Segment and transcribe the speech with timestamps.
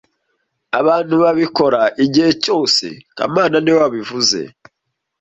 [0.79, 2.85] Abantu babikora igihe cyose
[3.17, 4.39] kamana niwe wabivuze